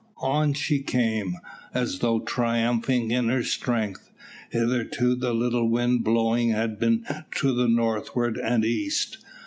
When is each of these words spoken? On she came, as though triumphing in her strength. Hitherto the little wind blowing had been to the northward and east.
On 0.17 0.53
she 0.55 0.79
came, 0.81 1.35
as 1.75 1.99
though 1.99 2.21
triumphing 2.21 3.11
in 3.11 3.29
her 3.29 3.43
strength. 3.43 4.09
Hitherto 4.49 5.13
the 5.13 5.31
little 5.31 5.69
wind 5.69 6.03
blowing 6.03 6.49
had 6.49 6.79
been 6.79 7.05
to 7.35 7.53
the 7.53 7.67
northward 7.67 8.35
and 8.39 8.65
east. 8.65 9.19